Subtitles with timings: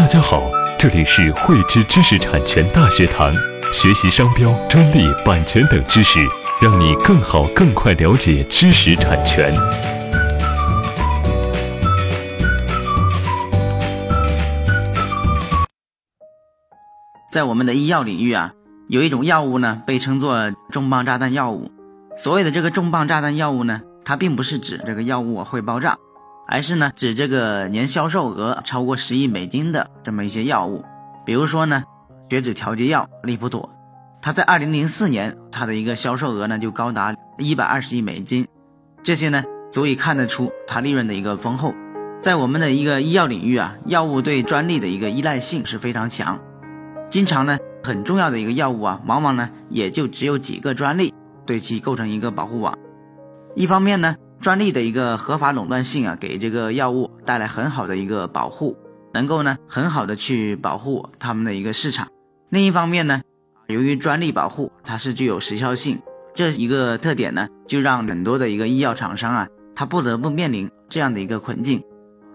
[0.00, 3.34] 大家好，这里是汇知知识产权大学堂，
[3.70, 6.18] 学习商标、专利、版权等知识，
[6.62, 9.54] 让你更好、更快了解知识产权。
[17.30, 18.54] 在我们的医药领域啊，
[18.88, 21.70] 有一种药物呢，被称作重磅炸弹药物。
[22.16, 25.98] 所谓的这个重磅炸弹药物呢，它并不是指这个药物会爆炸。
[26.52, 30.84] 而是呢，指这个年销售额超过十亿美金的这么一些药物，
[31.24, 31.84] 比如说呢，
[32.28, 33.70] 血脂调节药利普妥，
[34.20, 38.48] 它在二零零四年它的一个销售额呢就高达一百二十亿美金，
[39.04, 41.72] 这些呢足以看得出它利润的一个丰厚。
[42.18, 46.36] 在我们的一个医药领域啊，药物对专利的一个依赖性是非常强，
[47.08, 51.14] 经常呢很重要的一个药物啊，往往呢也就只有几个专利
[51.46, 52.76] 对其构成一个保护网。
[53.54, 54.16] 一方面呢。
[54.40, 58.74] 专利的一个合法垄断性啊，给这个药物带来很好的一个保护，
[59.12, 62.08] 能够呢很好的去保护他们的一个市场。
[62.48, 63.20] 另一方面呢，
[63.68, 66.00] 由于专利保护它是具有时效性，
[66.34, 71.84] 这一个特点呢，就让很多的一个医药厂商啊，他不得不面临这样的一个困境，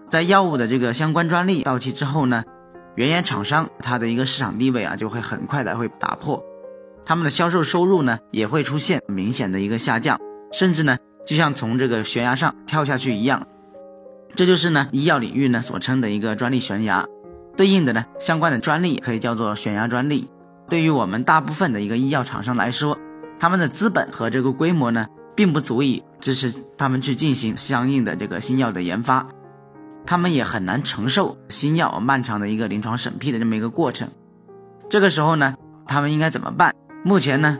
[0.08, 2.44] 在药物的这个相关专利到期之后呢，
[2.94, 6.40] 原研厂商它的一个市场地位啊，就会很快的会打破，
[7.04, 10.20] 他们的销售收入呢，也会出现明显的一个下降，
[10.52, 10.96] 甚至呢。
[11.26, 13.46] 就像从这个悬崖上跳下去一样，
[14.34, 17.06] 这就是呢医药领域呢所称的一个专利悬崖，
[17.56, 20.30] 对应的呢相关的专利可以叫做悬崖专利。
[20.68, 22.96] 对于我们大部分的一个医药厂商来说，
[23.38, 29.26] 他们的资本和这个规模呢，并不足以支持他们去进行相应的这个新药的研发，
[30.06, 34.08] 他们也很难承受新药漫长的一个临床审批的这么一个过程。
[34.88, 36.74] 这个时候呢，他们应该怎么办？
[37.04, 37.58] 目前呢？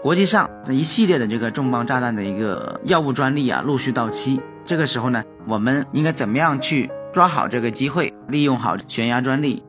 [0.00, 4.40] 国际上一系列的这个重磅炸弹的一个药物专利啊，陆续到期。
[4.64, 9.62] 这个时候呢，我们应该怎么样去抓好这个机会，利用好悬崖专利？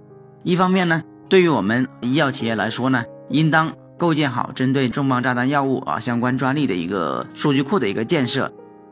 [0.43, 8.51] 一方面呢，对于我们医药企业来说呢，应当构建好针对重磅炸弹药物啊相关专利的一个数据库的一个建设，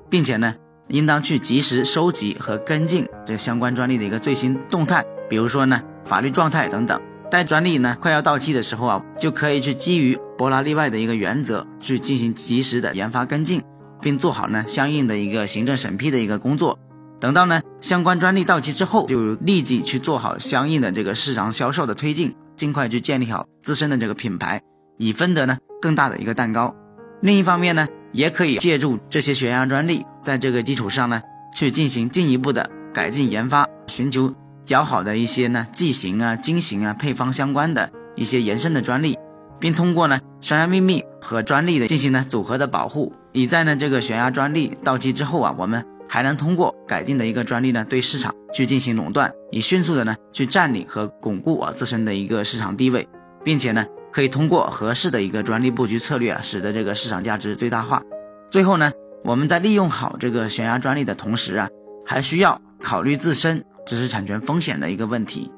[0.09, 0.55] 并且呢，
[0.87, 6.99] 应当去及时收集和跟进这相关专利的一个最新动态，比如说呢，法律状态等等。
[7.29, 13.61] 待专利呢快要到期的时候啊，就可以去基于伯拉例外的一个原则去进行及时的研发跟进，
[14.01, 16.77] 并做好呢相应的一个行政审批的一个工作。
[17.19, 24.61] 等到呢相关专利到期之后，就立即去做好相应的这个市场销售的推进，尽快去建立好自身的这个品牌，
[24.97, 26.75] 以分得呢更大的一个蛋糕。
[27.21, 31.21] 另一方面呢，也可以借助这些悬崖专利，在这个基础上呢
[31.55, 34.33] 去进行进一步的改进研发，寻求。
[34.63, 39.17] 较好的一些呢剂型啊、经型啊、配方相关的一些延伸的专利，
[39.59, 53.07] 并通过呢商业秘密和专利的进行呢组合的保护，以在呢这个悬崖专利到期之后啊，我们还能通过改进的一个专利呢对市场去进行垄断，以迅速的呢去占领和巩固啊自身的一个市场地位，
[53.43, 58.01] 并且呢可以通过合适的一个专利布局策略啊，使得这个市场价值最大化。
[58.49, 58.91] 最后呢，
[59.23, 61.67] 我们在利用好这个悬崖专利的同时啊，
[62.05, 63.63] 还需要考虑自身。
[63.87, 65.49] 知识产权风险的一个问题，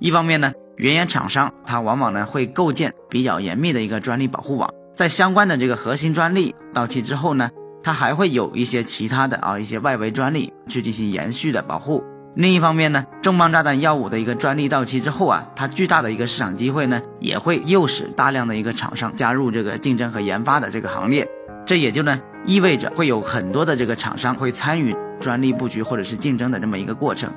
[0.00, 7.50] 一方面呢，原研厂商它往往呢会构建比较严密的一个专利保护网，在相关的这个核心专利到期之后呢，
[7.82, 12.02] 它还会有一些其他的啊一些外围专利去进行延续的保护。
[12.34, 21.28] 另一方面呢，重磅炸弹药物的一个专利到期之后啊，它巨大的一个市场机会呢，也会诱使大量的一个厂商加入这个竞争和研发的这个行列，
[21.66, 27.30] 这也就呢意味着会有很多的这个厂商会参与专利布局或者是竞争的这么一个过程。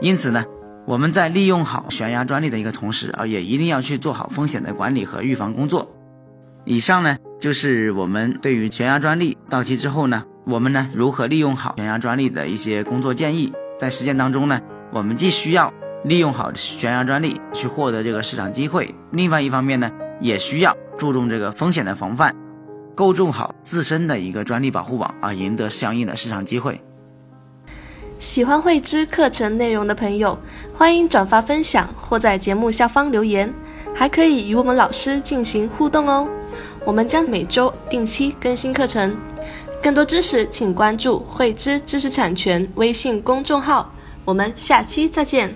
[0.00, 0.42] 因此呢，
[0.86, 5.88] 我们在利用好悬崖专利的一个同时啊，也一定要去做好风险的管理和预防工作。
[6.64, 13.52] 以上呢，就是我们对于悬崖专利到期之后呢，我们呢如何利用好悬崖专利的一些工作建议。
[13.78, 14.60] 在实践当中呢，
[14.92, 15.72] 我们既需要
[16.04, 22.34] 利用好悬崖专利去获得这个市场机会，另外一方面呢，也需要注重这个风险的防范，
[22.94, 26.80] 构筑好自身的一个专利保护网啊，赢得相应的市场机会。
[28.20, 30.38] 喜欢慧芝课程内容的朋友，
[30.74, 33.50] 欢迎转发分享或在节目下方留言，
[33.94, 36.28] 还可以与我们老师进行互动哦。
[36.84, 39.16] 我们将每周定期更新课程，
[39.82, 43.90] 更多知识请关注慧芝知识产权微信公众号。
[44.26, 45.54] 我们下期再见。